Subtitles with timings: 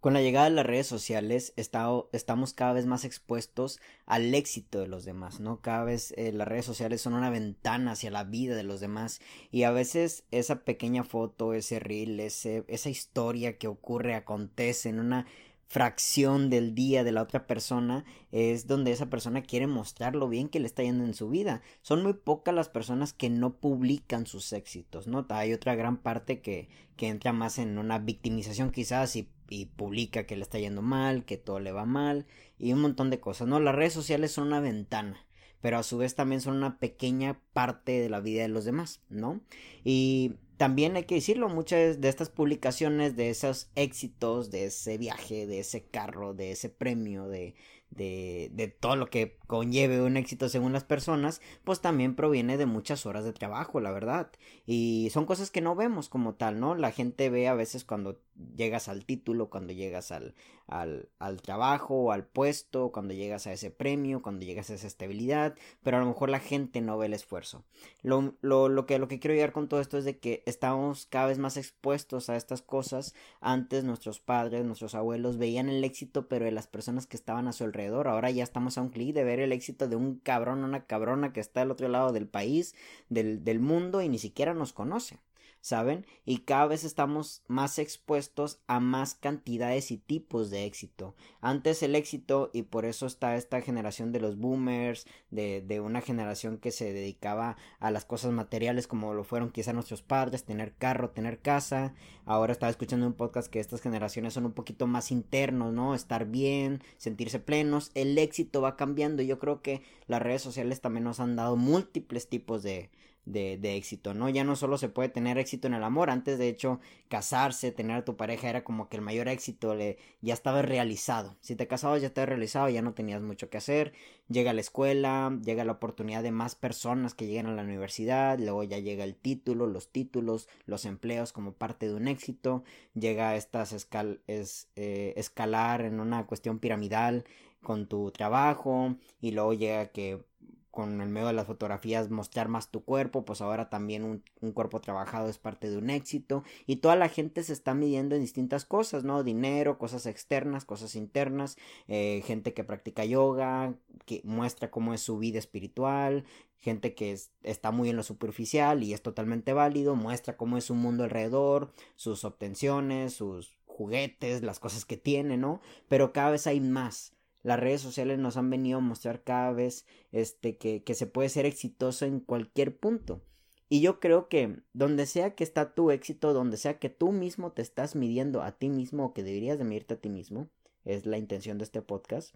[0.00, 4.88] Con la llegada de las redes sociales estamos cada vez más expuestos al éxito de
[4.88, 5.60] los demás, ¿no?
[5.60, 9.20] Cada vez eh, las redes sociales son una ventana hacia la vida de los demás
[9.50, 15.00] y a veces esa pequeña foto, ese reel, ese, esa historia que ocurre, acontece en
[15.00, 15.26] una
[15.70, 20.48] fracción del día de la otra persona es donde esa persona quiere mostrar lo bien
[20.48, 21.62] que le está yendo en su vida.
[21.80, 25.26] Son muy pocas las personas que no publican sus éxitos, ¿no?
[25.28, 30.24] Hay otra gran parte que, que entra más en una victimización quizás y, y publica
[30.26, 32.26] que le está yendo mal, que todo le va mal
[32.58, 33.60] y un montón de cosas, ¿no?
[33.60, 35.26] Las redes sociales son una ventana
[35.60, 39.02] pero a su vez también son una pequeña parte de la vida de los demás,
[39.08, 39.40] ¿no?
[39.84, 45.46] Y también hay que decirlo, muchas de estas publicaciones, de esos éxitos, de ese viaje,
[45.46, 47.54] de ese carro, de ese premio, de,
[47.90, 52.66] de, de todo lo que conlleve un éxito según las personas, pues también proviene de
[52.66, 54.30] muchas horas de trabajo, la verdad.
[54.64, 56.76] Y son cosas que no vemos como tal, ¿no?
[56.76, 58.20] La gente ve a veces cuando
[58.56, 60.34] llegas al título, cuando llegas al,
[60.66, 65.56] al, al trabajo, al puesto, cuando llegas a ese premio, cuando llegas a esa estabilidad,
[65.82, 67.64] pero a lo mejor la gente no ve el esfuerzo.
[68.02, 71.06] Lo, lo, lo, que, lo que quiero llegar con todo esto es de que estamos
[71.06, 73.14] cada vez más expuestos a estas cosas.
[73.40, 77.52] Antes nuestros padres, nuestros abuelos veían el éxito, pero de las personas que estaban a
[77.52, 80.64] su alrededor Ahora ya estamos a un clic de ver el éxito de un cabrón,
[80.64, 82.74] una cabrona que está al otro lado del país,
[83.08, 85.20] del, del mundo y ni siquiera nos conoce.
[85.60, 86.06] ¿Saben?
[86.24, 91.14] Y cada vez estamos más expuestos a más cantidades y tipos de éxito.
[91.40, 96.00] Antes el éxito, y por eso está esta generación de los boomers, de, de una
[96.00, 100.74] generación que se dedicaba a las cosas materiales como lo fueron quizá nuestros padres, tener
[100.74, 101.94] carro, tener casa.
[102.24, 105.94] Ahora estaba escuchando un podcast que estas generaciones son un poquito más internos, ¿no?
[105.94, 107.90] Estar bien, sentirse plenos.
[107.94, 109.22] El éxito va cambiando.
[109.22, 112.90] Yo creo que las redes sociales también nos han dado múltiples tipos de,
[113.30, 114.28] de, de, éxito, ¿no?
[114.28, 117.96] Ya no solo se puede tener éxito en el amor, antes de hecho casarse, tener
[117.96, 119.76] a tu pareja era como que el mayor éxito,
[120.20, 121.36] ya estaba realizado.
[121.40, 123.92] Si te casabas ya estaba realizado, ya no tenías mucho que hacer.
[124.28, 128.62] Llega la escuela, llega la oportunidad de más personas que llegan a la universidad, luego
[128.64, 132.62] ya llega el título, los títulos, los empleos como parte de un éxito,
[132.94, 137.24] llega estas escal es, eh, escalar en una cuestión piramidal
[137.62, 140.22] con tu trabajo y luego llega que
[140.70, 144.80] con el medio de las fotografías mostrar más tu cuerpo, pues ahora también un, cuerpo
[144.80, 148.64] trabajado es parte de un éxito y toda la gente se está midiendo en distintas
[148.64, 149.24] cosas, ¿no?
[149.24, 151.56] Dinero, cosas externas, cosas internas,
[151.88, 153.74] eh, gente que practica yoga,
[154.06, 156.24] que muestra cómo es su vida espiritual,
[156.58, 160.64] gente que es, está muy en lo superficial y es totalmente válido, muestra cómo es
[160.64, 165.60] su mundo alrededor, sus obtenciones, sus juguetes, las cosas que tiene, ¿no?
[165.88, 169.86] Pero cada vez hay más las redes sociales nos han venido a mostrar cada vez
[170.12, 173.22] este que, que se puede ser exitoso en cualquier punto.
[173.68, 177.52] Y yo creo que donde sea que está tu éxito, donde sea que tú mismo
[177.52, 180.48] te estás midiendo a ti mismo o que deberías de medirte a ti mismo,
[180.84, 182.34] es la intención de este podcast,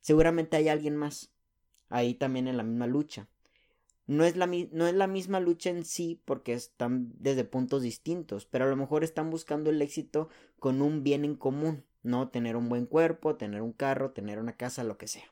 [0.00, 1.32] seguramente hay alguien más
[1.88, 3.28] ahí también en la misma lucha.
[4.06, 8.46] No es, la, no es la misma lucha en sí porque están desde puntos distintos,
[8.46, 10.28] pero a lo mejor están buscando el éxito
[10.60, 11.84] con un bien en común.
[12.06, 12.28] ¿No?
[12.28, 15.24] Tener un buen cuerpo, tener un carro, tener una casa, lo que sea,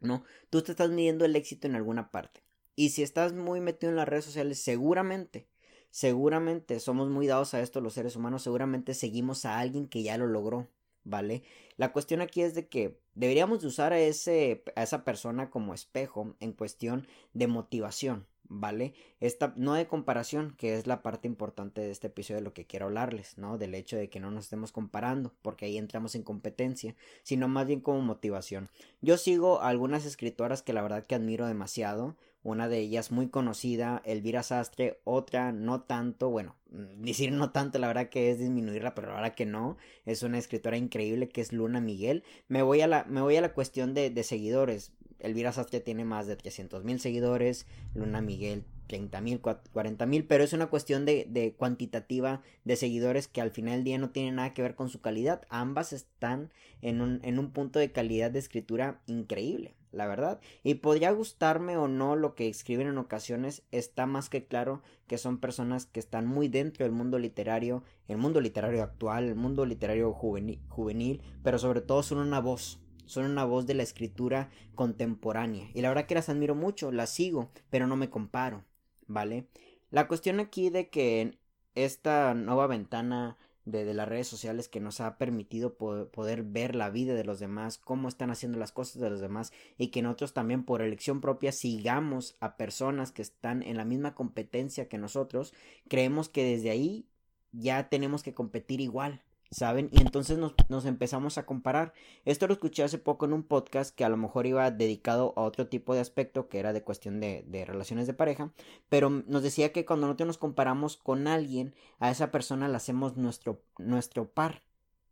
[0.00, 0.24] ¿no?
[0.50, 2.42] Tú te estás midiendo el éxito en alguna parte.
[2.76, 5.48] Y si estás muy metido en las redes sociales, seguramente,
[5.90, 10.16] seguramente somos muy dados a esto los seres humanos, seguramente seguimos a alguien que ya
[10.16, 10.68] lo logró,
[11.02, 11.42] ¿vale?
[11.76, 15.74] La cuestión aquí es de que deberíamos de usar a, ese, a esa persona como
[15.74, 18.94] espejo en cuestión de motivación, ¿vale?
[19.20, 22.66] Esta no de comparación, que es la parte importante de este episodio de lo que
[22.66, 23.58] quiero hablarles, ¿no?
[23.58, 27.66] Del hecho de que no nos estemos comparando, porque ahí entramos en competencia, sino más
[27.66, 28.68] bien como motivación.
[29.00, 33.28] Yo sigo a algunas escritoras que la verdad que admiro demasiado, una de ellas muy
[33.28, 38.38] conocida, Elvira Sastre, otra no tanto, bueno, mm, decir no tanto, la verdad que es
[38.38, 42.22] disminuirla, pero la verdad que no, es una escritora increíble que es Luna Miguel.
[42.46, 44.92] Me voy a la, me voy a la cuestión de, de seguidores.
[45.20, 50.44] Elvira Sastre tiene más de 300 mil seguidores, Luna Miguel 30 mil, 40 mil, pero
[50.44, 54.32] es una cuestión de, de, cuantitativa de seguidores que al final del día no tiene
[54.32, 55.42] nada que ver con su calidad.
[55.48, 56.50] Ambas están
[56.82, 60.40] en un, en un punto de calidad de escritura increíble, la verdad.
[60.62, 65.18] Y podría gustarme o no lo que escriben en ocasiones, está más que claro que
[65.18, 69.66] son personas que están muy dentro del mundo literario, el mundo literario actual, el mundo
[69.66, 74.50] literario juvenil, juvenil pero sobre todo son una voz son una voz de la escritura
[74.74, 75.70] contemporánea.
[75.74, 78.64] Y la verdad que las admiro mucho, las sigo, pero no me comparo,
[79.06, 79.46] ¿vale?
[79.90, 81.38] La cuestión aquí de que
[81.74, 83.36] esta nueva ventana
[83.66, 87.78] de, las redes sociales que nos ha permitido poder ver la vida de los demás,
[87.78, 91.52] cómo están haciendo las cosas de los demás y que nosotros también por elección propia
[91.52, 95.52] sigamos a personas que están en la misma competencia que nosotros,
[95.88, 97.06] creemos que desde ahí
[97.52, 99.88] ya tenemos que competir igual ¿saben?
[99.92, 101.92] Y entonces nos, empezamos a comparar.
[102.24, 105.42] Esto lo escuché hace poco en un podcast que a lo mejor iba dedicado a
[105.42, 108.52] otro tipo de aspecto, que era de cuestión de, de relaciones de pareja,
[108.88, 113.16] pero nos decía que cuando nosotros nos comparamos con alguien, a esa persona la hacemos
[113.16, 114.65] nuestro, nuestro par.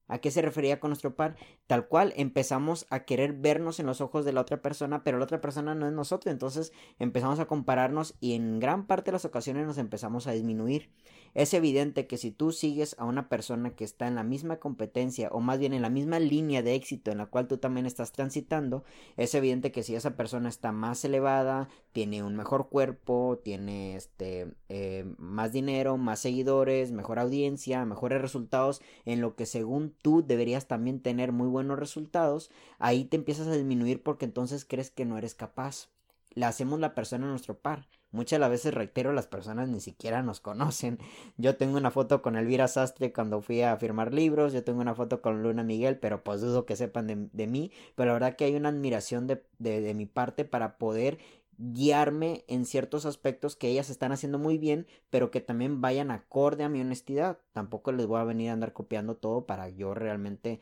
[0.07, 1.37] ¿A qué se refería con nuestro par?
[1.67, 5.25] Tal cual empezamos a querer vernos en los ojos de la otra persona, pero la
[5.25, 9.25] otra persona no es nosotros, entonces empezamos a compararnos y en gran parte de las
[9.25, 10.91] ocasiones nos empezamos a disminuir.
[11.33, 15.29] Es evidente que si tú sigues a una persona que está en la misma competencia
[15.33, 18.13] o más bien en la misma línea de éxito en la cual tú también estás
[18.13, 18.85] transitando,
[19.17, 24.55] es evidente que si esa persona está más elevada, tiene un mejor cuerpo, tiene este
[24.69, 30.67] eh, más dinero, más seguidores, mejor audiencia, mejores resultados en lo que según tú deberías
[30.67, 35.19] también tener muy buenos resultados, ahí te empiezas a disminuir porque entonces crees que no
[35.19, 35.89] eres capaz.
[36.35, 37.87] Le hacemos la persona a nuestro par.
[38.15, 40.99] Muchas las veces, reitero, las personas ni siquiera nos conocen.
[41.37, 44.95] Yo tengo una foto con Elvira Sastre cuando fui a firmar libros, yo tengo una
[44.95, 48.45] foto con Luna Miguel, pero pues dudo que sepan de, mí, pero la verdad que
[48.45, 51.19] hay una admiración de, de, de mi parte para poder
[51.59, 56.65] guiarme en ciertos aspectos que ellas están haciendo muy bien, pero que también vayan acorde
[56.65, 57.39] a mi honestidad.
[57.53, 60.61] Tampoco les voy a venir a andar copiando todo para yo realmente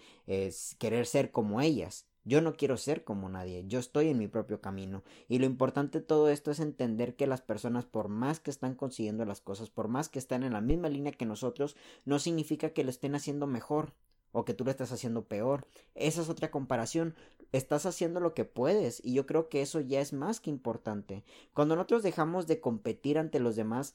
[0.79, 2.07] querer ser como ellas.
[2.25, 5.03] Yo no quiero ser como nadie, yo estoy en mi propio camino.
[5.27, 8.77] Y lo importante de todo esto es entender que las personas, por más que están
[8.77, 11.75] consiguiendo las cosas, por más que están en la misma línea que nosotros,
[12.05, 13.93] no significa que lo estén haciendo mejor
[14.33, 15.67] o que tú lo estás haciendo peor.
[15.95, 17.15] Esa es otra comparación.
[17.53, 21.23] Estás haciendo lo que puedes y yo creo que eso ya es más que importante.
[21.55, 23.95] Cuando nosotros dejamos de competir ante los demás,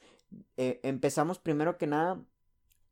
[0.58, 2.22] eh, empezamos primero que nada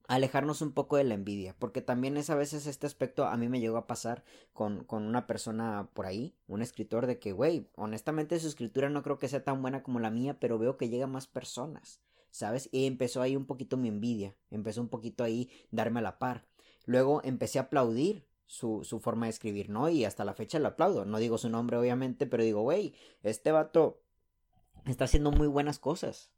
[0.07, 3.50] alejarnos un poco de la envidia, porque también es a veces este aspecto a mí
[3.50, 7.68] me llegó a pasar con, con una persona por ahí, un escritor de que, güey,
[7.75, 10.89] honestamente su escritura no creo que sea tan buena como la mía, pero veo que
[10.89, 12.69] llega más personas, ¿sabes?
[12.71, 16.45] Y empezó ahí un poquito mi envidia, empezó un poquito ahí darme a la par.
[16.85, 19.89] Luego empecé a aplaudir su, su forma de escribir, ¿no?
[19.89, 21.05] Y hasta la fecha le aplaudo.
[21.05, 22.93] No digo su nombre, obviamente, pero digo, güey,
[23.23, 24.01] este vato
[24.85, 26.31] está haciendo muy buenas cosas.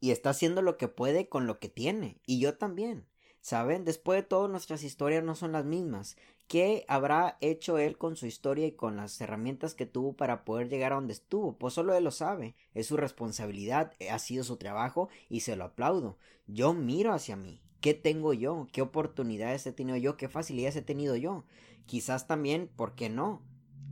[0.00, 2.20] Y está haciendo lo que puede con lo que tiene.
[2.26, 3.06] Y yo también.
[3.40, 3.84] ¿Saben?
[3.84, 6.16] Después de todo, nuestras historias no son las mismas.
[6.48, 10.68] ¿Qué habrá hecho él con su historia y con las herramientas que tuvo para poder
[10.68, 11.56] llegar a donde estuvo?
[11.56, 12.56] Pues solo él lo sabe.
[12.74, 16.18] Es su responsabilidad, ha sido su trabajo y se lo aplaudo.
[16.46, 18.66] Yo miro hacia mí ¿Qué tengo yo?
[18.72, 20.16] ¿Qué oportunidades he tenido yo?
[20.16, 21.44] ¿Qué facilidades he tenido yo?
[21.86, 23.42] Quizás también, ¿por qué no?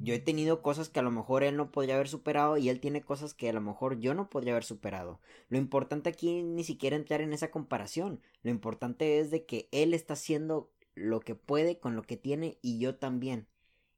[0.02, 2.80] Yo he tenido cosas que a lo mejor él no podría haber superado y él
[2.80, 5.20] tiene cosas que a lo mejor yo no podría haber superado.
[5.48, 8.20] Lo importante aquí ni siquiera entrar en esa comparación.
[8.42, 12.58] Lo importante es de que él está haciendo lo que puede con lo que tiene
[12.62, 13.46] y yo también.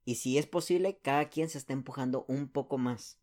[0.04, 3.18] Y si es posible, cada quien se está empujando un poco más.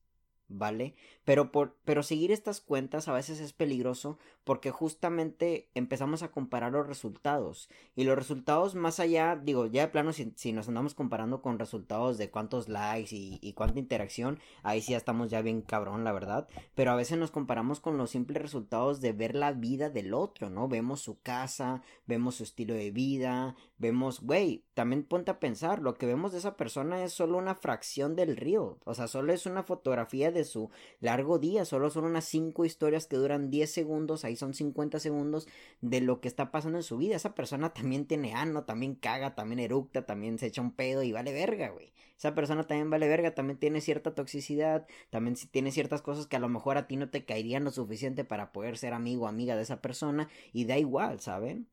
[0.47, 0.95] ¿Vale?
[1.23, 6.71] Pero por pero seguir estas cuentas a veces es peligroso porque justamente empezamos a comparar
[6.71, 11.41] los resultados y los resultados más allá, digo, ya de plano si, nos andamos comparando
[11.41, 15.61] con resultados de cuántos likes y, y, cuánta interacción, ahí sí ya estamos ya bien
[15.61, 19.51] cabrón, la verdad, pero a veces nos comparamos con los simples resultados de ver la
[19.51, 20.67] vida del otro, ¿no?
[20.67, 25.95] Vemos su casa, vemos su estilo de vida, vemos, güey, también ponte a pensar, lo
[25.95, 29.45] que vemos de esa persona es solo una fracción del río, o sea, solo es
[29.45, 34.25] una fotografía de su largo día, solo son unas 5 historias que duran 10 segundos,
[34.25, 35.47] ahí son 50 segundos
[35.81, 39.35] de lo que está pasando en su vida, esa persona también tiene ano, también caga,
[39.35, 43.07] también eructa, también se echa un pedo y vale verga, güey, esa persona también vale
[43.07, 46.95] verga, también tiene cierta toxicidad, también tiene ciertas cosas que a lo mejor a ti
[46.97, 50.65] no te caerían lo suficiente para poder ser amigo o amiga de esa persona y
[50.65, 51.67] da igual, ¿saben?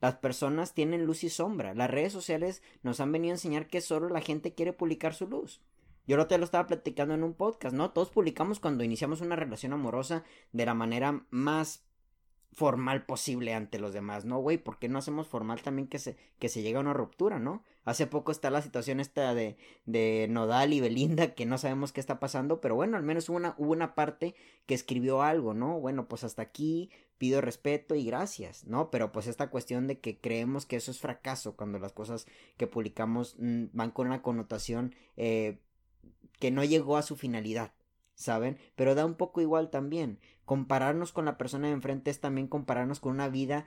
[0.00, 1.74] Las personas tienen luz y sombra.
[1.74, 5.26] Las redes sociales nos han venido a enseñar que solo la gente quiere publicar su
[5.26, 5.60] luz.
[6.08, 7.90] Yo lo te lo estaba platicando en un podcast, ¿no?
[7.90, 11.84] Todos publicamos cuando iniciamos una relación amorosa de la manera más
[12.52, 14.56] formal posible ante los demás, ¿no, güey?
[14.56, 17.62] ¿Por qué no hacemos formal también que se, que se llegue a una ruptura, ¿no?
[17.84, 22.00] Hace poco está la situación esta de, de Nodal y Belinda, que no sabemos qué
[22.00, 24.34] está pasando, pero bueno, al menos hubo una, hubo una parte
[24.64, 25.78] que escribió algo, ¿no?
[25.78, 28.90] Bueno, pues hasta aquí pido respeto y gracias, ¿no?
[28.90, 32.66] Pero pues esta cuestión de que creemos que eso es fracaso cuando las cosas que
[32.66, 35.58] publicamos mm, van con una connotación eh,
[36.38, 37.72] que no llegó a su finalidad,
[38.14, 38.58] ¿saben?
[38.76, 40.20] Pero da un poco igual también.
[40.44, 43.66] Compararnos con la persona de enfrente es también compararnos con una vida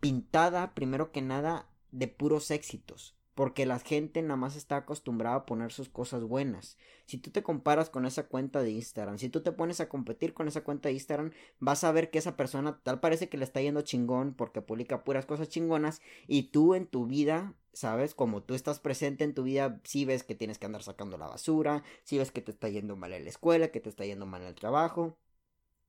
[0.00, 5.46] pintada, primero que nada, de puros éxitos porque la gente nada más está acostumbrada a
[5.46, 6.78] poner sus cosas buenas.
[7.04, 10.32] Si tú te comparas con esa cuenta de Instagram, si tú te pones a competir
[10.32, 13.44] con esa cuenta de Instagram, vas a ver que esa persona tal parece que le
[13.44, 18.42] está yendo chingón porque publica puras cosas chingonas y tú en tu vida, sabes, como
[18.42, 21.84] tú estás presente en tu vida, si ves que tienes que andar sacando la basura,
[22.04, 24.40] si ves que te está yendo mal en la escuela, que te está yendo mal
[24.40, 25.18] en el trabajo,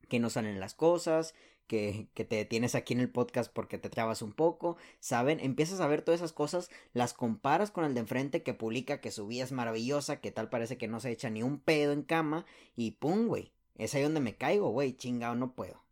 [0.09, 1.33] que no salen las cosas,
[1.67, 5.39] que, te detienes aquí en el podcast porque te trabas un poco, ¿saben?
[5.39, 9.11] Empiezas a ver todas esas cosas, las comparas con el de enfrente que publica que
[9.11, 12.03] su vida es maravillosa, que tal parece que no se echa ni un pedo en
[12.03, 12.45] cama,
[12.75, 15.83] y pum, güey, es ahí donde me caigo, güey, chingado, no puedo.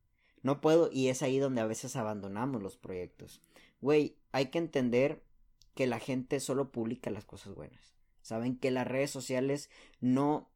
[0.41, 3.41] No puedo, y es ahí donde a veces abandonamos los proyectos.
[3.81, 5.23] Güey, hay que entender
[5.73, 7.93] que la gente solo publica las cosas buenas.
[8.21, 10.49] Saben que las redes sociales no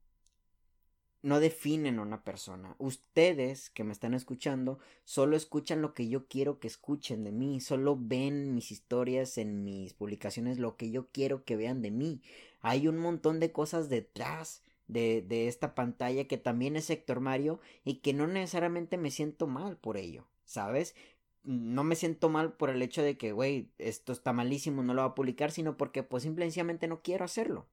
[1.21, 2.75] no definen a una persona.
[2.77, 7.59] Ustedes que me están escuchando solo escuchan lo que yo quiero que escuchen de mí,
[7.59, 12.21] solo ven mis historias en mis publicaciones lo que yo quiero que vean de mí.
[12.61, 17.95] Hay un montón de cosas detrás de, esta pantalla que también es Héctor Mario y
[17.95, 20.95] que no necesariamente me siento mal por ello, ¿sabes?
[21.43, 25.01] no me siento mal por el hecho de que, güey, esto está malísimo, no lo
[25.01, 27.65] voy a publicar, sino porque pues simplemente no quiero hacerlo.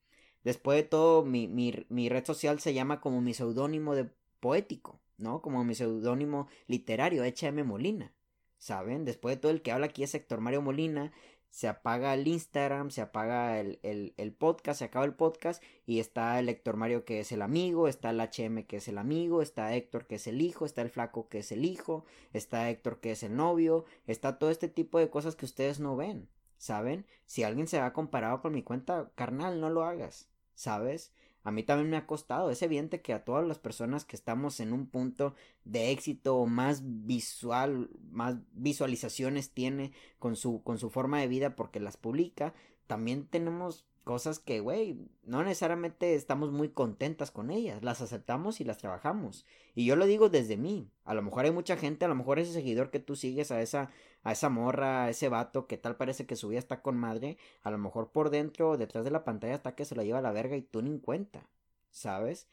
[0.47, 5.01] Después de todo, mi, mi, mi red social se llama como mi seudónimo de poético,
[5.19, 5.43] ¿no?
[5.43, 8.13] Como mi seudónimo literario, HM Molina.
[8.57, 9.05] ¿Saben?
[9.05, 11.11] Después de todo, el que habla aquí es Héctor Mario Molina.
[11.51, 15.99] Se apaga el Instagram, se apaga el, el, el, podcast, se acaba el podcast y
[15.99, 19.43] está el Héctor Mario que es el amigo, está el HM que es el amigo,
[19.43, 23.01] está Héctor que es el hijo, está el flaco que es el hijo, está Héctor
[23.01, 27.05] que es el novio, está todo este tipo de cosas que ustedes no ven, ¿saben?
[27.25, 30.29] Si alguien se ha comparado con mi cuenta, carnal, no lo hagas.
[30.57, 31.13] ¿Sabes?
[31.45, 32.51] A mí también me ha costado.
[32.51, 36.47] Es evidente que a todas las personas que estamos en un punto de éxito o
[36.47, 42.53] más visual, más visualizaciones tiene con su, con su forma de vida porque las publica,
[42.89, 48.65] también tenemos cosas que, güey, no necesariamente estamos muy contentas con ellas, las aceptamos y
[48.65, 49.45] las trabajamos.
[49.75, 50.89] Y yo lo digo desde mí.
[51.05, 53.61] A lo mejor hay mucha gente, a lo mejor ese seguidor que tú sigues a
[53.61, 53.91] esa
[54.23, 57.37] a esa morra, a ese vato que tal parece que su vida está con madre,
[57.63, 60.23] a lo mejor por dentro, detrás de la pantalla está que se la lleva a
[60.23, 61.49] la verga y tú ni cuenta,
[61.91, 62.47] ¿sabes?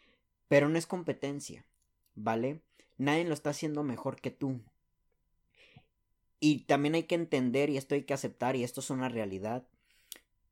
[0.48, 1.66] Pero no es competencia,
[2.16, 2.62] ¿vale?
[2.98, 4.60] Nadie lo está haciendo mejor que tú.
[6.40, 9.68] Y también hay que entender, y esto hay que aceptar, y esto es una realidad,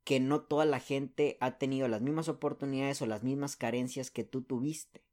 [0.03, 4.23] que no toda la gente ha tenido las mismas oportunidades o las mismas carencias que
[4.23, 5.03] tú tuviste,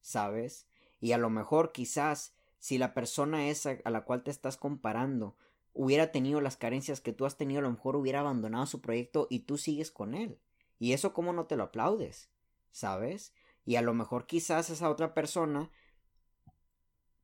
[0.00, 0.66] ¿sabes?
[1.00, 5.36] Y a lo mejor quizás si la persona esa a la cual te estás comparando
[5.72, 9.26] hubiera tenido las carencias que tú has tenido, a lo mejor hubiera abandonado su proyecto
[9.30, 10.38] y tú sigues con él.
[10.78, 12.30] Y eso cómo no te lo aplaudes,
[12.72, 13.34] ¿sabes?
[13.64, 15.70] Y a lo mejor quizás esa otra persona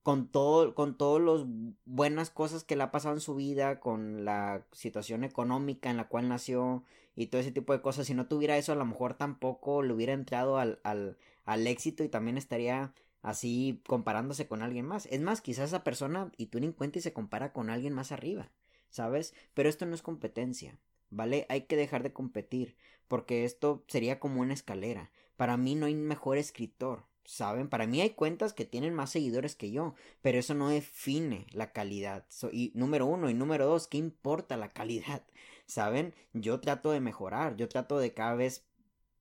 [0.03, 1.47] con todo, con todas las
[1.85, 6.09] buenas cosas que le ha pasado en su vida, con la situación económica en la
[6.09, 9.15] cual nació y todo ese tipo de cosas, si no tuviera eso, a lo mejor
[9.15, 14.87] tampoco le hubiera entrado al, al, al éxito y también estaría así comparándose con alguien
[14.87, 15.07] más.
[15.07, 18.13] Es más, quizás esa persona y tú ni cuenta y se compara con alguien más
[18.13, 18.51] arriba,
[18.89, 19.35] ¿sabes?
[19.55, 20.79] Pero esto no es competencia,
[21.11, 21.47] ¿vale?
[21.49, 22.77] Hay que dejar de competir,
[23.09, 25.11] porque esto sería como una escalera.
[25.37, 27.69] Para mí no hay mejor escritor, ¿saben?
[27.69, 31.73] Para mí hay cuentas que tienen más seguidores que yo, pero eso no define la
[31.73, 32.25] calidad.
[32.52, 35.23] y número uno y número dos, ¿qué importa la calidad?
[35.67, 36.14] ¿Saben?
[36.33, 38.64] Yo trato de mejorar, yo trato de cada vez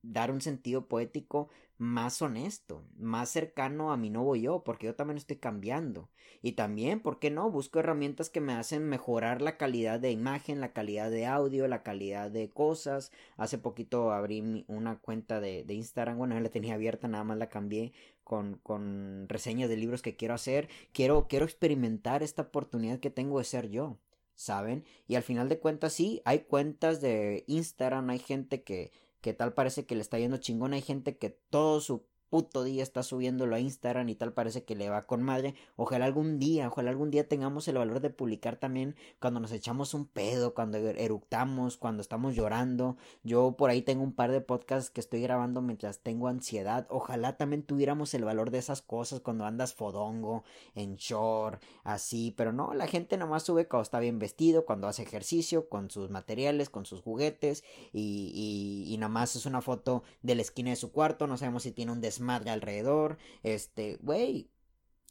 [0.02, 1.48] dar un sentido poético
[1.82, 6.10] más honesto, más cercano a mi nuevo yo, porque yo también estoy cambiando.
[6.40, 7.50] Y también, ¿por qué no?
[7.50, 11.82] Busco herramientas que me hacen mejorar la calidad de imagen, la calidad de audio, la
[11.82, 13.10] calidad de cosas.
[13.36, 17.48] Hace poquito abrí una cuenta de, de Instagram, bueno, la tenía abierta, nada más la
[17.48, 20.68] cambié con, con reseñas de libros que quiero hacer.
[20.92, 23.98] Quiero, quiero experimentar esta oportunidad que tengo de ser yo.
[24.34, 24.84] ¿Saben?
[25.08, 29.54] Y al final de cuentas, sí, hay cuentas de Instagram, hay gente que que tal
[29.54, 30.74] parece que le está yendo chingón.
[30.74, 34.74] Hay gente que todo su puto día está subiéndolo a Instagram y tal parece que
[34.74, 35.54] le va con madre.
[35.76, 39.92] Ojalá algún día, ojalá algún día tengamos el valor de publicar también cuando nos echamos
[39.92, 42.96] un pedo, cuando er-, eructamos, cuando estamos llorando.
[43.22, 46.86] Yo por ahí tengo un par de podcasts que estoy grabando mientras tengo ansiedad.
[46.88, 50.42] Ojalá también tuviéramos el valor de esas cosas cuando andas fodongo,
[50.74, 52.32] en short, así.
[52.34, 56.08] Pero no, la gente nomás sube cuando está bien vestido, cuando hace ejercicio, con sus
[56.08, 57.62] materiales, con sus juguetes
[57.92, 61.26] y, y, y nomás es una foto de la esquina de su cuarto.
[61.26, 63.18] No sabemos si tiene un desmadre madre alrededor.
[63.42, 64.50] Este, güey,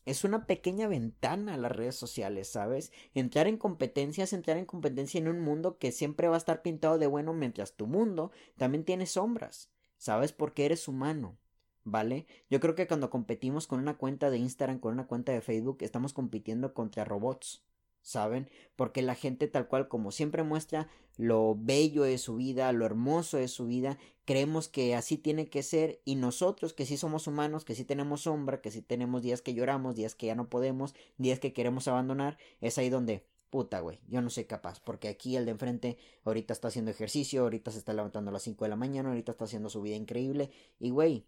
[0.05, 2.91] es una pequeña ventana a las redes sociales, ¿sabes?
[3.13, 6.97] Entrar en competencias, entrar en competencia en un mundo que siempre va a estar pintado
[6.97, 10.33] de bueno mientras tu mundo también tiene sombras, ¿sabes?
[10.33, 11.37] Porque eres humano,
[11.83, 12.25] ¿vale?
[12.49, 15.77] Yo creo que cuando competimos con una cuenta de Instagram, con una cuenta de Facebook,
[15.81, 17.63] estamos compitiendo contra robots.
[18.01, 18.49] ¿Saben?
[18.75, 23.37] Porque la gente tal cual como siempre muestra lo bello de su vida, lo hermoso
[23.37, 27.65] de su vida, creemos que así tiene que ser y nosotros que sí somos humanos,
[27.65, 30.95] que sí tenemos sombra, que sí tenemos días que lloramos, días que ya no podemos,
[31.17, 35.35] días que queremos abandonar, es ahí donde puta, güey, yo no soy capaz, porque aquí
[35.35, 38.69] el de enfrente ahorita está haciendo ejercicio, ahorita se está levantando a las 5 de
[38.69, 41.25] la mañana, ahorita está haciendo su vida increíble y, güey,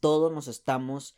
[0.00, 1.16] todos nos estamos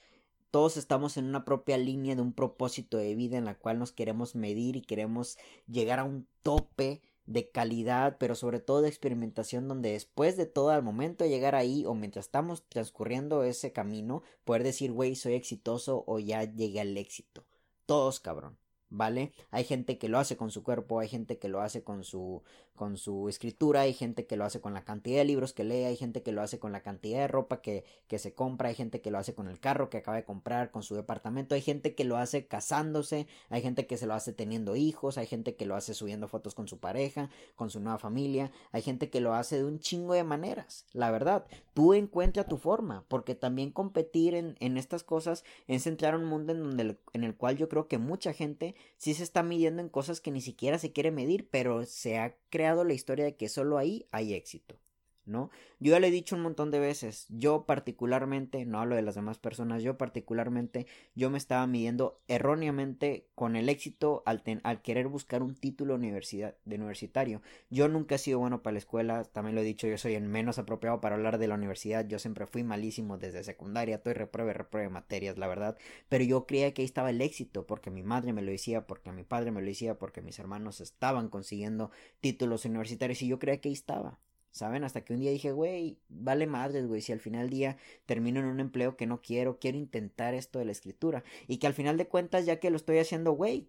[0.50, 3.92] todos estamos en una propia línea de un propósito de vida en la cual nos
[3.92, 9.68] queremos medir y queremos llegar a un tope de calidad, pero sobre todo de experimentación,
[9.68, 14.22] donde después de todo, al momento de llegar ahí o mientras estamos transcurriendo ese camino,
[14.44, 17.44] poder decir, güey, soy exitoso o ya llegué al éxito.
[17.86, 18.58] Todos, cabrón.
[18.90, 19.32] ¿vale?
[19.50, 22.42] Hay gente que lo hace con su cuerpo, hay gente que lo hace con su
[22.80, 25.84] con su escritura, hay gente que lo hace con la cantidad de libros que lee,
[25.84, 28.74] hay gente que lo hace con la cantidad de ropa que, que se compra, hay
[28.74, 31.60] gente que lo hace con el carro que acaba de comprar, con su departamento, hay
[31.60, 35.56] gente que lo hace casándose, hay gente que se lo hace teniendo hijos, hay gente
[35.56, 39.20] que lo hace subiendo fotos con su pareja, con su nueva familia, hay gente que
[39.20, 41.44] lo hace de un chingo de maneras, la verdad,
[41.74, 46.24] tú encuentra tu forma, porque también competir en, en estas cosas es entrar a un
[46.24, 49.82] mundo en, donde, en el cual yo creo que mucha gente sí se está midiendo
[49.82, 53.36] en cosas que ni siquiera se quiere medir, pero se ha creado la historia de
[53.36, 54.78] que solo ahí hay éxito.
[55.26, 55.50] ¿No?
[55.78, 59.14] Yo ya le he dicho un montón de veces, yo particularmente, no hablo de las
[59.14, 64.42] demás personas, yo particularmente, yo me estaba midiendo erróneamente con el éxito al,
[64.82, 67.42] querer buscar un título universidad, de universitario.
[67.70, 70.24] Yo nunca he sido bueno para la escuela, también lo he dicho, yo soy el
[70.24, 74.52] menos apropiado para hablar de la universidad, yo siempre fui malísimo desde secundaria, estoy repruebe,
[74.52, 75.76] repruebe materias, la verdad,
[76.08, 79.12] pero yo creía que ahí estaba el éxito, porque mi madre me lo decía, porque
[79.12, 83.60] mi padre me lo decía, porque mis hermanos estaban consiguiendo títulos universitarios y yo creía
[83.60, 84.18] que ahí estaba.
[84.50, 84.82] ¿Saben?
[84.82, 87.76] Hasta que un día dije, güey, vale madres, güey, si al final del día
[88.06, 91.22] termino en un empleo que no quiero, quiero intentar esto de la escritura.
[91.46, 93.68] Y que al final de cuentas, ya que lo estoy haciendo, güey,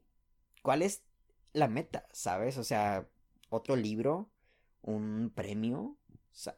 [0.64, 1.04] ¿cuál es
[1.54, 2.08] la meta?
[2.12, 2.58] ¿Sabes?
[2.58, 3.08] O sea,
[3.50, 4.32] otro libro,
[4.82, 5.98] un premio.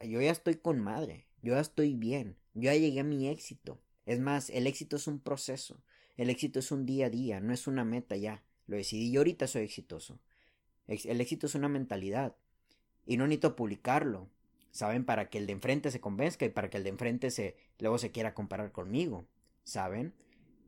[0.00, 3.80] yo ya estoy con madre, yo ya estoy bien, yo ya llegué a mi éxito.
[4.06, 5.82] Es más, el éxito es un proceso,
[6.16, 8.42] el éxito es un día a día, no es una meta ya.
[8.66, 10.20] Lo decidí y ahorita soy exitoso.
[10.86, 12.36] El éxito es una mentalidad.
[13.06, 14.28] Y no necesito publicarlo,
[14.70, 15.04] ¿saben?
[15.04, 17.98] Para que el de enfrente se convenzca y para que el de enfrente se, luego
[17.98, 19.26] se quiera comparar conmigo,
[19.64, 20.14] ¿saben?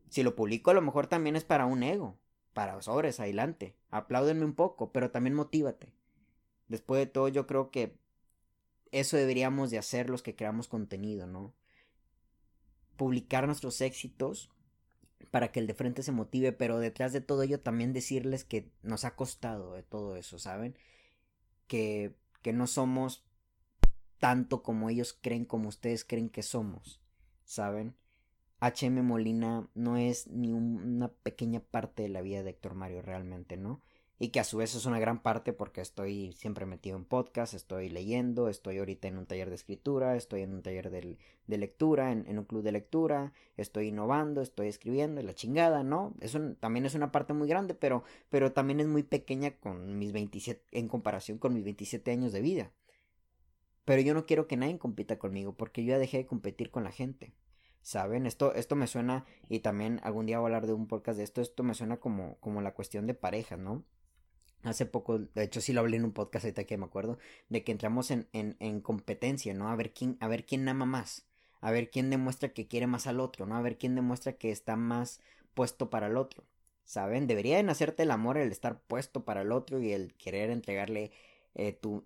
[0.09, 2.17] Si lo publico a lo mejor también es para un ego,
[2.53, 5.91] para sobres, adelante, apláudenme un poco, pero también motívate.
[6.67, 7.97] Después de todo yo creo que
[8.91, 11.53] eso deberíamos de hacer los que creamos contenido, ¿no?
[12.95, 14.49] Publicar nuestros éxitos
[15.31, 18.71] para que el de frente se motive, pero detrás de todo ello también decirles que
[18.81, 20.77] nos ha costado de todo eso, ¿saben?
[21.67, 23.25] Que que no somos
[24.19, 27.01] tanto como ellos creen, como ustedes creen que somos,
[27.43, 27.95] ¿saben?
[28.59, 33.55] HM Molina no es ni una pequeña parte de la vida de Héctor Mario realmente,
[33.57, 33.81] ¿no?
[34.19, 37.53] Y que a su vez es una gran parte porque estoy siempre metido en podcast,
[37.53, 41.17] estoy leyendo, estoy ahorita en un taller de escritura, estoy en un taller de,
[41.57, 46.15] lectura, en, un club de lectura, estoy innovando, estoy escribiendo, la chingada, ¿no?
[46.19, 50.11] Eso también es una parte muy grande, pero, pero también es muy pequeña con mis
[50.11, 52.71] 27, en comparación con mis 27 años de vida.
[53.85, 56.83] Pero yo no quiero que nadie compita conmigo porque yo ya dejé de competir con
[56.83, 57.33] la gente.
[57.83, 58.25] ¿Saben?
[58.25, 61.23] Esto, esto me suena, y también algún día voy a hablar de un podcast de
[61.23, 63.85] esto, esto me suena como, como la cuestión de pareja, ¿no?
[64.67, 67.63] Hace poco, de hecho sí lo hablé en un podcast ahorita que me acuerdo, de
[67.63, 69.69] que entramos en, en, en competencia, ¿no?
[69.69, 71.25] A ver quién, a ver quién ama más,
[71.61, 73.55] a ver quién demuestra que quiere más al otro, ¿no?
[73.55, 75.21] A ver quién demuestra que está más
[75.53, 76.43] puesto para el otro.
[76.83, 77.27] ¿Saben?
[77.27, 81.11] Debería de nacerte el amor, el estar puesto para el otro y el querer entregarle
[81.55, 82.03] eh, tu,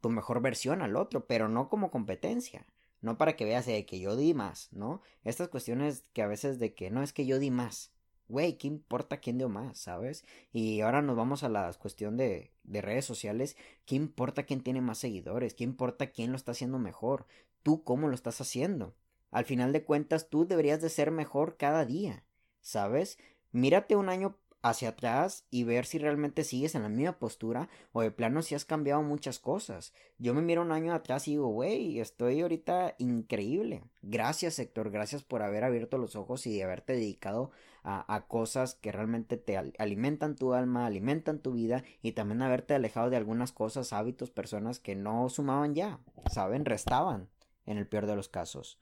[0.00, 2.66] tu mejor versión al otro, pero no como competencia.
[3.00, 5.02] No para que veas de que yo di más, ¿no?
[5.24, 7.92] Estas cuestiones que a veces de que no es que yo di más
[8.28, 10.24] güey, ¿qué importa quién dio más, sabes?
[10.52, 14.80] Y ahora nos vamos a la cuestión de, de redes sociales, ¿qué importa quién tiene
[14.80, 15.54] más seguidores?
[15.54, 17.26] ¿Qué importa quién lo está haciendo mejor?
[17.62, 18.94] ¿Tú cómo lo estás haciendo?
[19.30, 22.24] Al final de cuentas, tú deberías de ser mejor cada día,
[22.60, 23.18] ¿sabes?
[23.52, 28.02] Mírate un año hacia atrás y ver si realmente sigues en la misma postura o
[28.02, 29.92] de plano si has cambiado muchas cosas.
[30.18, 33.84] Yo me miro un año atrás y digo, güey, estoy ahorita increíble.
[34.02, 37.50] Gracias, Héctor, gracias por haber abierto los ojos y de haberte dedicado
[37.90, 43.08] a, cosas que realmente te alimentan tu alma, alimentan tu vida y también haberte alejado
[43.08, 45.98] de algunas cosas, hábitos, personas que no sumaban ya,
[46.30, 46.66] ¿saben?
[46.66, 47.30] Restaban
[47.64, 48.78] en el peor de los casos.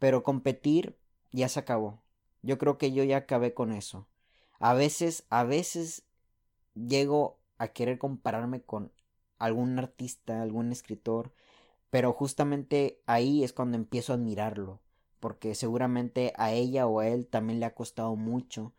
[0.00, 0.98] Pero competir
[1.30, 2.02] ya se acabó.
[2.42, 4.08] Yo creo que yo ya acabé con eso.
[4.58, 6.02] A veces, a veces
[6.74, 8.92] llego a querer compararme con
[9.38, 11.32] algún artista, algún escritor,
[11.90, 14.80] pero justamente ahí es cuando empiezo a admirarlo,
[15.20, 18.74] porque seguramente a ella o a él también le ha costado mucho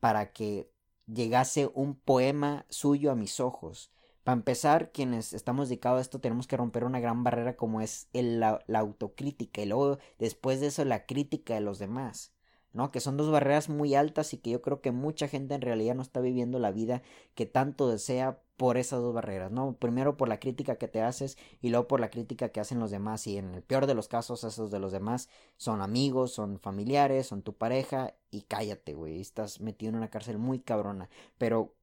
[0.00, 0.70] para que
[1.06, 3.90] llegase un poema suyo a mis ojos.
[4.22, 8.08] Para empezar, quienes estamos dedicados a esto tenemos que romper una gran barrera como es
[8.12, 12.33] la autocrítica y luego después de eso la crítica de los demás.
[12.74, 12.90] ¿No?
[12.90, 15.94] Que son dos barreras muy altas y que yo creo que mucha gente en realidad
[15.94, 17.02] no está viviendo la vida
[17.34, 19.76] que tanto desea por esas dos barreras, ¿no?
[19.76, 22.90] Primero por la crítica que te haces y luego por la crítica que hacen los
[22.90, 26.58] demás y en el peor de los casos esos de los demás son amigos, son
[26.60, 31.08] familiares, son tu pareja y cállate, güey, estás metido en una cárcel muy cabrona,
[31.38, 31.74] pero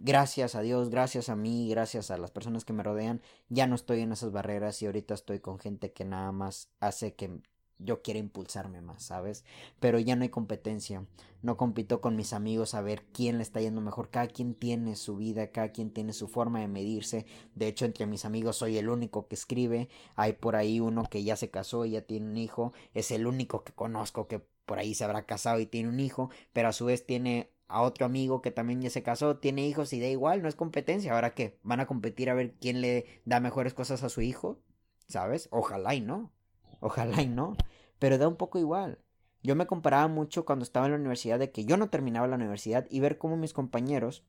[0.00, 3.74] gracias a Dios, gracias a mí, gracias a las personas que me rodean, ya no
[3.74, 7.40] estoy en esas barreras y ahorita estoy con gente que nada más hace que
[7.78, 9.44] yo quiero impulsarme más, ¿sabes?
[9.80, 11.04] Pero ya no hay competencia.
[11.42, 14.10] No compito con mis amigos a ver quién le está yendo mejor.
[14.10, 17.26] Cada quien tiene su vida, cada quien tiene su forma de medirse.
[17.54, 19.88] De hecho, entre mis amigos soy el único que escribe.
[20.16, 22.72] Hay por ahí uno que ya se casó y ya tiene un hijo.
[22.94, 26.30] Es el único que conozco que por ahí se habrá casado y tiene un hijo.
[26.52, 29.92] Pero a su vez tiene a otro amigo que también ya se casó, tiene hijos
[29.92, 31.14] y da igual, no es competencia.
[31.14, 34.58] Ahora que van a competir a ver quién le da mejores cosas a su hijo,
[35.06, 35.48] ¿sabes?
[35.52, 36.32] Ojalá y no.
[36.80, 37.56] Ojalá y no.
[37.98, 38.98] Pero da un poco igual.
[39.42, 42.36] Yo me comparaba mucho cuando estaba en la universidad de que yo no terminaba la
[42.36, 44.24] universidad y ver cómo mis compañeros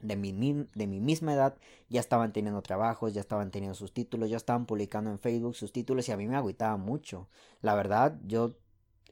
[0.00, 0.32] de mi,
[0.74, 4.66] de mi misma edad ya estaban teniendo trabajos, ya estaban teniendo sus títulos, ya estaban
[4.66, 7.28] publicando en Facebook sus títulos y a mí me agüitaba mucho.
[7.60, 8.56] La verdad, yo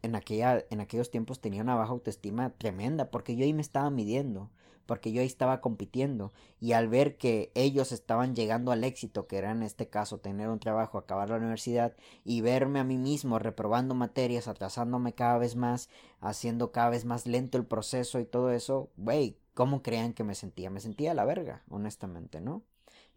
[0.02, 3.90] en, aquella, en aquellos tiempos tenía una baja autoestima tremenda porque yo ahí me estaba
[3.90, 4.50] midiendo
[4.88, 9.37] porque yo ahí estaba compitiendo y al ver que ellos estaban llegando al éxito, que
[9.37, 13.38] era en este caso tener un trabajo, acabar la universidad y verme a mí mismo
[13.38, 18.51] reprobando materias, atrasándome cada vez más, haciendo cada vez más lento el proceso y todo
[18.51, 20.70] eso, güey, ¿cómo creían que me sentía?
[20.70, 22.62] Me sentía a la verga, honestamente, ¿no?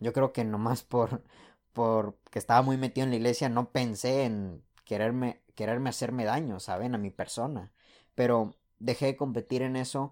[0.02, 1.24] Yo creo que nomás por,
[1.72, 6.60] por que estaba muy metido en la iglesia no pensé en quererme, quererme hacerme daño,
[6.60, 6.96] ¿saben?
[6.96, 7.72] A mi persona.
[8.14, 10.12] Pero dejé de competir en eso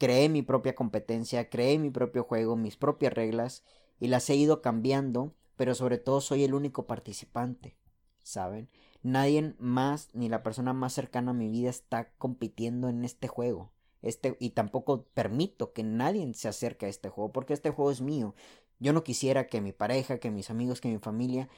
[0.00, 3.64] creé mi propia competencia, creé mi propio juego, mis propias reglas
[4.00, 7.76] y las he ido cambiando, pero sobre todo soy el único participante,
[8.22, 8.70] ¿saben?
[9.02, 13.72] Nadie más ni la persona más cercana a mi vida está compitiendo en este juego.
[14.00, 18.00] Este, y tampoco permito que nadie se acerque a este juego, porque este juego es
[18.00, 18.34] mío.
[18.78, 21.50] Yo no quisiera que mi pareja, que mis amigos, que mi familia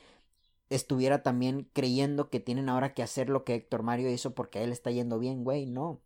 [0.68, 4.62] estuviera también creyendo que tienen ahora que hacer lo que Héctor Mario hizo porque a
[4.62, 6.00] él está yendo bien, güey, no,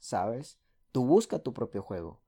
[0.00, 0.61] ¿sabes?
[0.92, 2.20] Tú busca tu propio juego.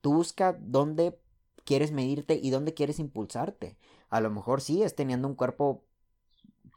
[0.00, 1.18] Tú busca dónde
[1.64, 3.76] quieres medirte y dónde quieres impulsarte.
[4.08, 5.84] A lo mejor sí es teniendo un cuerpo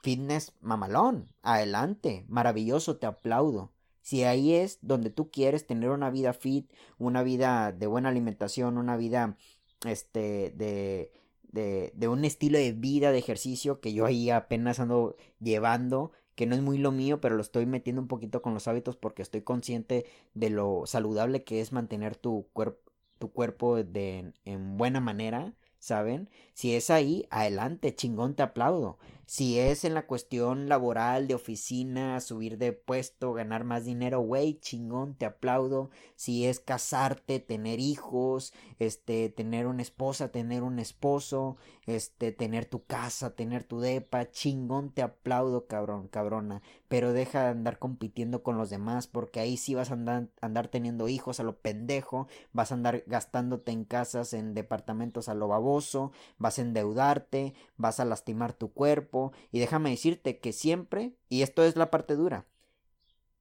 [0.02, 1.30] fitness mamalón.
[1.42, 3.72] Adelante, maravilloso, te aplaudo.
[4.02, 8.78] Si ahí es donde tú quieres tener una vida fit, una vida de buena alimentación,
[8.78, 9.38] una vida
[9.84, 11.12] este de
[11.56, 16.46] de, de un estilo de vida de ejercicio que yo ahí apenas ando llevando que
[16.46, 19.22] no es muy lo mío, pero lo estoy metiendo un poquito con los hábitos porque
[19.22, 22.86] estoy consciente de lo saludable que es mantener tu, cuerpo
[23.18, 26.30] tu cuerpo de, en buena manera, ¿saben?
[26.54, 28.98] Si es ahí, adelante, chingón, te aplaudo.
[29.28, 34.60] Si es en la cuestión laboral, de oficina, subir de puesto, ganar más dinero, güey,
[34.60, 35.90] chingón, te aplaudo.
[36.16, 41.58] Si es casarte, tener hijos, este, tener una esposa, tener un esposo,
[41.88, 46.62] este, tener tu casa, tener tu depa, chingón, te aplaudo, cabrón, cabrona.
[46.88, 50.68] Pero deja de andar compitiendo con los demás, porque ahí sí vas a andar, andar
[50.68, 55.48] teniendo hijos a lo pendejo, vas a andar gastándote en casas, en departamentos a lo
[55.48, 59.15] baboso, vas a endeudarte, vas a lastimar tu cuerpo,
[59.52, 62.46] y déjame decirte que siempre, y esto es la parte dura,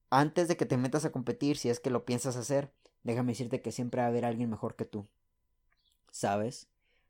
[0.09, 2.71] antes de que te metas a competir, si es que lo piensas hacer,
[3.03, 5.07] déjame decirte que siempre va a haber alguien mejor que tú.
[6.11, 6.67] ¿Sabes?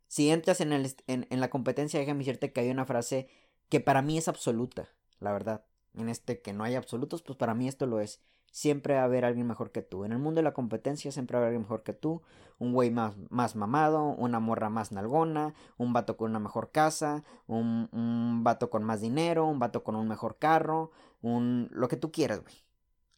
[0.07, 3.29] Si entras en, el, en, en la competencia, déjame decirte que hay una frase
[3.69, 5.65] que para mí es absoluta, la verdad.
[5.93, 8.19] En este que no hay absolutos, pues para mí esto lo es
[8.55, 10.05] siempre va a haber alguien mejor que tú.
[10.05, 12.21] En el mundo de la competencia siempre va a haber alguien mejor que tú.
[12.57, 17.25] Un güey más, más mamado, una morra más nalgona, un vato con una mejor casa,
[17.47, 20.91] un, un vato con más dinero, un vato con un mejor carro,
[21.21, 21.67] un...
[21.73, 22.55] lo que tú quieras, güey.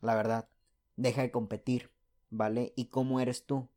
[0.01, 0.49] La verdad,
[0.95, 1.91] deja de competir,
[2.31, 2.73] ¿vale?
[2.75, 3.67] ¿Y cómo eres tú?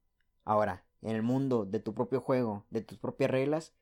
[0.47, 3.75] Ahora, en el mundo de tu propio juego, de tus propias reglas,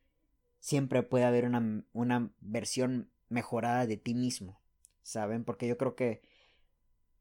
[0.59, 4.59] siempre puede haber una, una versión mejorada de ti mismo,
[5.05, 5.45] ¿saben?
[5.45, 6.23] Porque yo creo que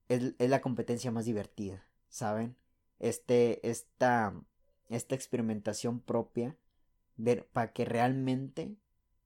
[0.09, 2.55] es, la competencia más divertida, ¿saben?
[2.99, 4.33] Este, esta,
[4.89, 6.57] esta experimentación propia
[7.17, 8.75] de, para que realmente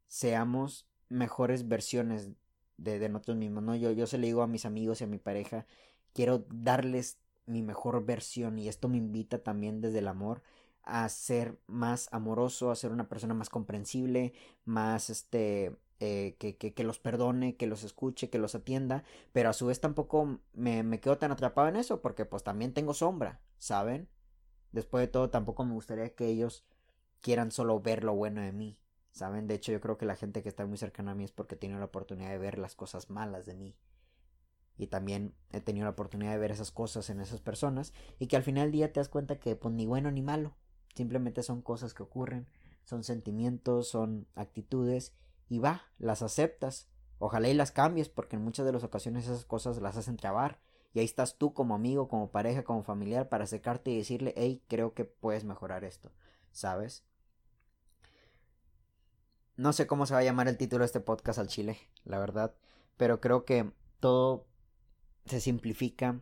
[0.07, 2.29] seamos mejores versiones
[2.77, 3.75] de, de, nosotros mismos, ¿no?
[3.75, 5.65] Yo, yo se le digo a mis amigos y a mi pareja,
[6.13, 10.41] quiero darles mi mejor versión y esto me invita también desde el amor
[10.83, 14.33] a ser más amoroso, a ser una persona más comprensible,
[14.65, 19.53] más este eh, que, que, los perdone, que los escuche, que los atienda, pero a
[19.53, 23.39] su vez tampoco me, me quedo tan atrapado en eso porque pues también tengo sombra,
[23.59, 24.09] ¿saben?
[24.71, 26.65] Después de todo tampoco me gustaría que ellos
[27.21, 28.79] quieran solo ver lo bueno de mí,
[29.11, 29.45] ¿saben?
[29.45, 31.55] De hecho yo creo que la gente que está muy cercana a mí es porque
[31.55, 33.75] tiene la oportunidad de ver las cosas malas de mí.
[34.79, 38.37] y también he tenido la oportunidad de ver esas cosas en esas personas y que
[38.37, 40.55] al final del día te das cuenta que pues ni bueno ni malo,
[40.95, 42.47] simplemente son cosas que ocurren,
[42.85, 45.13] son sentimientos, son actitudes
[45.51, 46.87] y va, las aceptas,
[47.19, 50.61] ojalá y las cambies porque en muchas de las ocasiones esas cosas las hacen trabar
[50.93, 54.63] y ahí estás tú como amigo, como pareja, como familiar para acercarte y decirle, hey,
[54.69, 56.09] creo que puedes mejorar esto,
[56.53, 57.03] ¿sabes?
[59.57, 62.17] No sé cómo se va a llamar el título de este podcast al chile, la
[62.17, 62.55] verdad,
[62.95, 64.47] pero creo que todo
[65.25, 66.21] se simplifica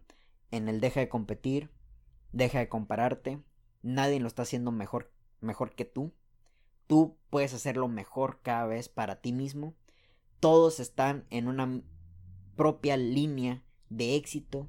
[0.49, 1.69] en el deja de competir,
[2.31, 3.43] deja de compararte,
[3.83, 6.13] nadie lo está haciendo mejor, mejor que tú.
[6.89, 9.75] Tú puedes hacerlo mejor cada vez para ti mismo.
[10.39, 11.83] Todos están en una
[12.55, 14.67] propia línea de éxito.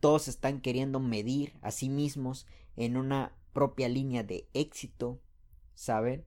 [0.00, 5.20] Todos están queriendo medir a sí mismos en una propia línea de éxito.
[5.74, 6.24] ¿Saben?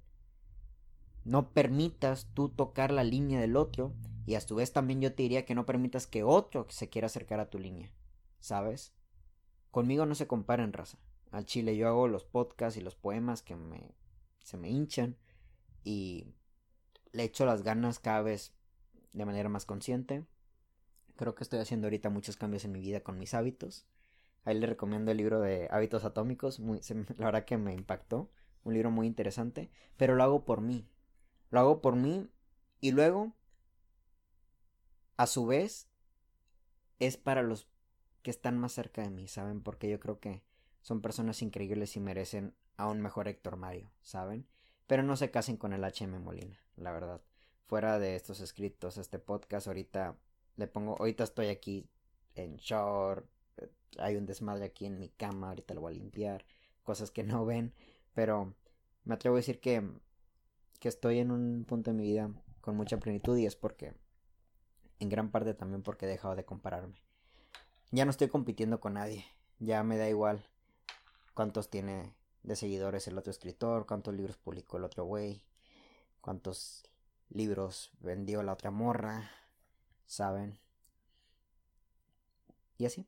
[1.25, 3.93] No permitas tú tocar la línea del otro
[4.25, 7.07] y a su vez también yo te diría que no permitas que otro se quiera
[7.07, 7.91] acercar a tu línea.
[8.39, 8.93] ¿Sabes?
[9.71, 10.99] Conmigo no se comparen, raza.
[11.31, 13.91] Al chile yo hago los podcasts y los poemas que me,
[14.41, 15.17] se me hinchan
[15.83, 16.27] y
[17.11, 18.53] le echo las ganas cada vez
[19.13, 20.25] de manera más consciente.
[21.15, 23.85] Creo que estoy haciendo ahorita muchos cambios en mi vida con mis hábitos.
[24.45, 26.59] Ahí le recomiendo el libro de Hábitos Atómicos.
[26.59, 28.29] La verdad que me impactó.
[28.63, 29.69] Un libro muy interesante.
[29.95, 30.87] Pero lo hago por mí.
[31.51, 32.29] Lo hago por mí.
[32.81, 33.33] Y luego
[35.17, 35.87] a su vez,
[36.99, 37.67] es para los
[38.21, 39.61] que están más cerca de mí, ¿saben?
[39.61, 40.43] Porque yo creo que
[40.81, 44.47] son personas increíbles y merecen a un mejor Héctor Mario, ¿saben?
[44.93, 47.19] Pero no se casen con el HM Molina, la verdad.
[47.65, 50.15] Fuera de estos escritos, este podcast, ahorita
[50.55, 51.89] le pongo, ahorita estoy aquí
[52.35, 53.25] en short,
[53.57, 56.45] eh, hay un desmadre aquí en mi cama, ahorita lo voy a limpiar,
[56.83, 57.73] cosas que no ven,
[58.13, 58.53] pero
[59.03, 59.81] me atrevo a decir que,
[60.79, 62.29] que estoy en un punto de mi vida
[62.61, 63.95] con mucha plenitud y es porque
[64.99, 67.01] en gran parte también porque he dejado de compararme.
[67.89, 69.25] Ya no estoy compitiendo con nadie,
[69.57, 70.45] ya me da igual
[71.33, 75.43] cuántos tiene de seguidores el otro escritor, cuántos libros publicó el otro güey,
[76.21, 76.83] cuántos
[77.29, 79.31] libros vendió la otra morra,
[80.05, 80.59] ¿saben?
[82.77, 83.07] Y así.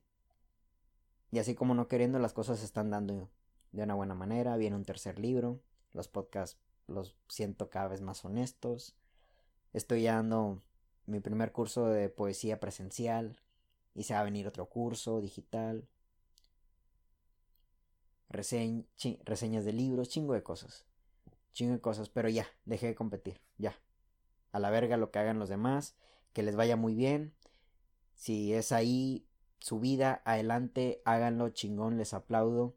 [1.30, 3.28] Y así como no queriendo, las cosas se están dando
[3.72, 4.56] de una buena manera.
[4.56, 5.60] Viene un tercer libro.
[5.92, 8.96] Los podcasts los siento cada vez más honestos.
[9.72, 10.62] Estoy dando
[11.04, 13.40] mi primer curso de poesía presencial
[13.94, 15.88] y se va a venir otro curso digital.
[18.28, 20.84] Reseñas de libros, chingo de cosas.
[21.52, 23.78] Chingo de cosas, pero ya, dejé de competir, ya.
[24.52, 25.96] A la verga lo que hagan los demás,
[26.32, 27.34] que les vaya muy bien.
[28.14, 29.26] Si es ahí
[29.58, 32.74] su vida, adelante, háganlo chingón, les aplaudo.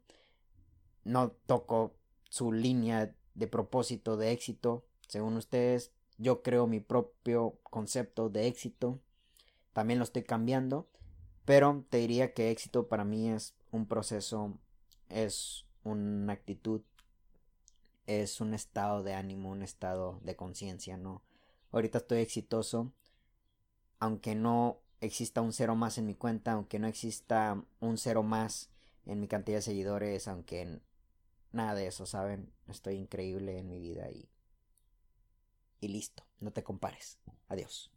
[1.04, 1.94] No toco
[2.28, 9.00] su línea de propósito de éxito, según ustedes, yo creo mi propio concepto de éxito.
[9.72, 10.88] También lo estoy cambiando.
[11.44, 14.56] Pero te diría que éxito para mí es un proceso,
[15.10, 16.82] es una actitud,
[18.06, 21.22] es un estado de ánimo, un estado de conciencia, ¿no?
[21.72, 22.92] Ahorita estoy exitoso,
[23.98, 28.70] aunque no exista un cero más en mi cuenta, aunque no exista un cero más
[29.06, 30.80] en mi cantidad de seguidores, aunque
[31.52, 32.52] nada de eso, ¿saben?
[32.68, 34.28] Estoy increíble en mi vida y
[35.80, 37.18] y listo, no te compares.
[37.48, 37.90] Adiós.